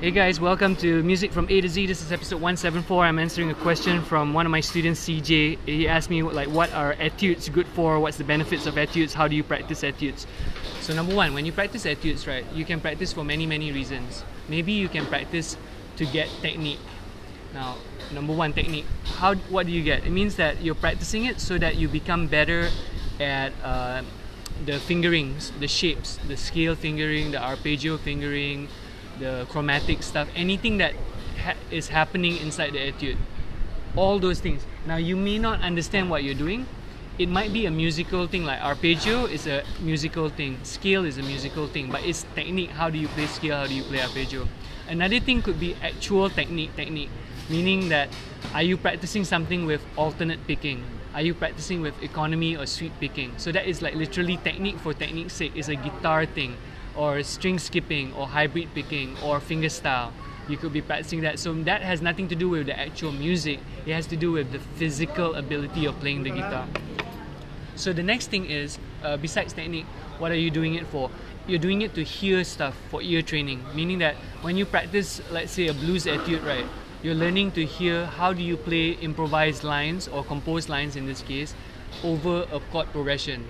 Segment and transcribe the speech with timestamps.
[0.00, 1.86] Hey guys, welcome to Music from A to Z.
[1.86, 3.04] This is episode 174.
[3.04, 5.56] I'm answering a question from one of my students, CJ.
[5.66, 8.00] He asked me like what are etudes good for?
[8.00, 9.14] What's the benefits of etudes?
[9.14, 10.26] How do you practice etudes?
[10.80, 14.24] So number one, when you practice etudes, right, you can practice for many, many reasons.
[14.48, 15.56] Maybe you can practice
[15.96, 16.80] to get technique.
[17.54, 17.76] Now,
[18.12, 18.86] number one, technique.
[19.04, 20.04] How what do you get?
[20.04, 22.68] It means that you're practicing it so that you become better
[23.20, 24.02] at uh,
[24.66, 28.68] the fingerings, the shapes, the scale fingering, the arpeggio fingering,
[29.18, 30.94] the chromatic stuff, anything that
[31.42, 33.18] ha- is happening inside the etude.
[33.96, 34.62] All those things.
[34.86, 36.66] Now, you may not understand what you're doing.
[37.18, 41.22] It might be a musical thing, like arpeggio is a musical thing, scale is a
[41.22, 42.70] musical thing, but it's technique.
[42.70, 43.56] How do you play scale?
[43.56, 44.48] How do you play arpeggio?
[44.88, 47.10] Another thing could be actual technique, technique,
[47.48, 48.08] meaning that
[48.52, 50.82] are you practicing something with alternate picking?
[51.14, 53.32] Are you practicing with economy or sweep picking?
[53.36, 55.52] So that is like literally technique for technique's sake.
[55.54, 56.56] It's a guitar thing
[56.96, 60.12] or string skipping or hybrid picking or fingerstyle
[60.48, 61.38] you could be practicing that.
[61.38, 63.60] So that has nothing to do with the actual music.
[63.86, 66.66] It has to do with the physical ability of playing the guitar.
[67.76, 69.86] So the next thing is uh, besides technique
[70.18, 71.10] what are you doing it for?
[71.46, 75.52] You're doing it to hear stuff for ear training meaning that when you practice let's
[75.52, 76.64] say a blues etude right
[77.02, 81.20] you're learning to hear how do you play improvised lines or composed lines in this
[81.20, 81.52] case
[82.02, 83.44] over a chord progression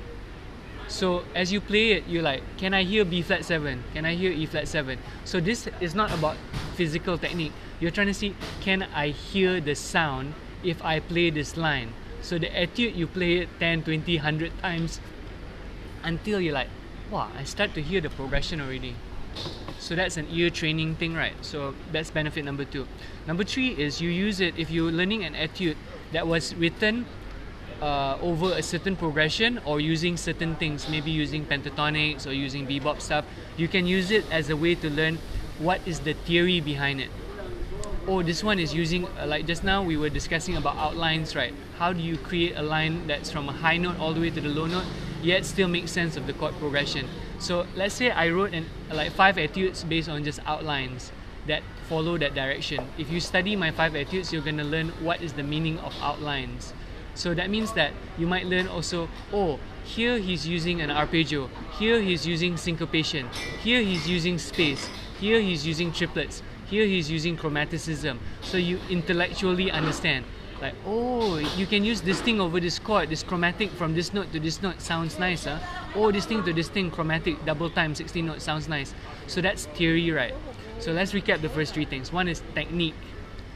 [0.88, 3.82] so as you play it, you're like, can I hear B flat 7?
[3.92, 4.98] Can I hear E flat 7?
[5.24, 6.36] So this is not about
[6.74, 7.52] physical technique.
[7.80, 11.92] You're trying to see, can I hear the sound if I play this line?
[12.22, 15.00] So the etude, you play it 10, 20, 100 times
[16.02, 16.68] until you're like,
[17.10, 18.96] wow, I start to hear the progression already.
[19.78, 21.34] So that's an ear training thing, right?
[21.42, 22.86] So that's benefit number two.
[23.26, 25.76] Number three is you use it if you're learning an etude
[26.12, 27.06] that was written
[27.80, 33.00] uh, over a certain progression or using certain things, maybe using pentatonics or using bebop
[33.00, 33.24] stuff,
[33.56, 35.18] you can use it as a way to learn
[35.58, 37.10] what is the theory behind it.
[38.06, 41.54] Oh, this one is using, uh, like just now we were discussing about outlines, right?
[41.78, 44.40] How do you create a line that's from a high note all the way to
[44.40, 44.84] the low note,
[45.22, 47.08] yet still make sense of the chord progression?
[47.38, 51.12] So let's say I wrote an, like five etudes based on just outlines
[51.46, 52.86] that follow that direction.
[52.98, 56.72] If you study my five etudes, you're gonna learn what is the meaning of outlines.
[57.14, 61.48] So that means that you might learn also, oh, here he's using an arpeggio,
[61.78, 63.28] here he's using syncopation,
[63.62, 64.88] here he's using space,
[65.20, 68.18] here he's using triplets, here he's using chromaticism.
[68.42, 70.24] So you intellectually understand.
[70.60, 74.32] Like, oh, you can use this thing over this chord, this chromatic from this note
[74.32, 75.58] to this note sounds nice, huh?
[75.94, 78.94] Oh, this thing to this thing, chromatic, double time, 16 note sounds nice.
[79.26, 80.34] So that's theory, right?
[80.78, 82.12] So let's recap the first three things.
[82.12, 82.94] One is technique,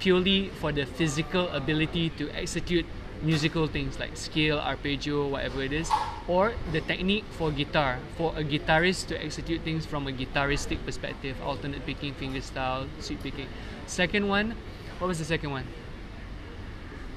[0.01, 2.87] purely for the physical ability to execute
[3.23, 5.91] musical things like scale, arpeggio, whatever it is,
[6.27, 11.37] or the technique for guitar, for a guitarist to execute things from a guitaristic perspective,
[11.43, 13.49] alternate picking, fingerstyle, sweep picking.
[13.87, 14.55] Second one,
[14.99, 15.65] what was the second one?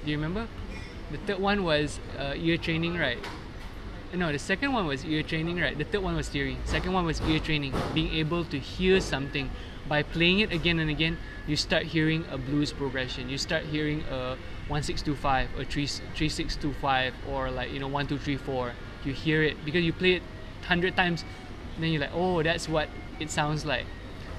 [0.04, 0.48] Do you remember?
[1.12, 3.20] The third one was uh, ear training, right?
[4.14, 5.78] No, the second one was ear training, right?
[5.78, 6.58] The third one was theory.
[6.66, 9.50] Second one was ear training, being able to hear something.
[9.88, 13.30] By playing it again and again, you start hearing a blues progression.
[13.30, 14.38] You start hearing a
[14.72, 18.74] 1625 or 3, 3625 or like, you know, 1234.
[19.04, 20.24] You hear it because you play it
[20.62, 21.26] 100 times,
[21.80, 22.90] then you're like, oh, that's what
[23.20, 23.86] it sounds like.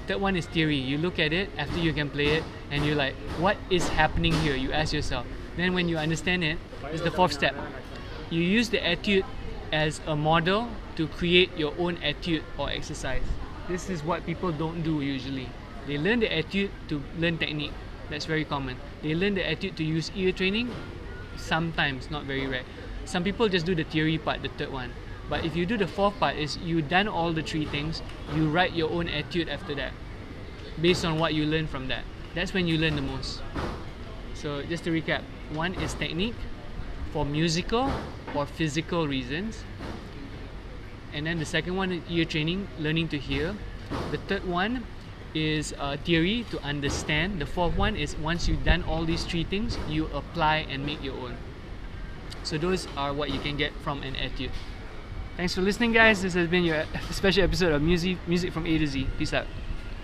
[0.07, 0.75] that one is theory.
[0.75, 4.33] You look at it after you can play it and you're like, what is happening
[4.33, 4.55] here?
[4.55, 5.25] You ask yourself.
[5.55, 6.57] Then when you understand it,
[6.91, 7.55] it's the fourth step.
[8.29, 9.25] You use the etude
[9.71, 13.23] as a model to create your own etude or exercise.
[13.67, 15.49] This is what people don't do usually.
[15.87, 17.73] They learn the etude to learn technique.
[18.09, 18.77] That's very common.
[19.01, 20.71] They learn the etude to use ear training.
[21.37, 22.63] Sometimes, not very rare.
[23.05, 24.91] Some people just do the theory part, the third one.
[25.29, 28.01] But if you do the fourth part, is you done all the three things.
[28.35, 29.93] You write your own etude after that,
[30.81, 32.03] based on what you learn from that.
[32.35, 33.41] That's when you learn the most.
[34.33, 35.21] So just to recap,
[35.53, 36.35] one is technique
[37.11, 37.91] for musical
[38.35, 39.63] or physical reasons.
[41.13, 43.55] And then the second one is ear training, learning to hear.
[44.11, 44.83] The third one
[45.33, 47.39] is uh, theory to understand.
[47.39, 51.03] The fourth one is once you've done all these three things, you apply and make
[51.03, 51.37] your own.
[52.43, 54.51] So those are what you can get from an etude.
[55.37, 56.21] Thanks for listening, guys.
[56.21, 59.07] This has been your special episode of Music Music from A to Z.
[59.17, 59.47] Peace out.